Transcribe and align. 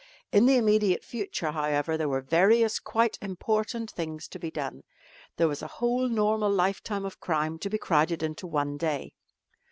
In 0.31 0.47
the 0.47 0.55
immediate 0.57 1.03
future, 1.03 1.51
however, 1.51 1.95
there 1.95 2.09
were 2.09 2.21
various 2.21 2.79
quite 2.79 3.19
important 3.21 3.91
things 3.91 4.27
to 4.29 4.39
be 4.39 4.49
done. 4.49 4.81
There 5.37 5.47
was 5.47 5.61
a 5.61 5.67
whole 5.77 6.09
normal 6.09 6.49
lifetime 6.51 7.05
of 7.05 7.19
crime 7.19 7.59
to 7.59 7.69
be 7.69 7.77
crowded 7.77 8.23
into 8.23 8.47
one 8.47 8.77
day. 8.77 9.13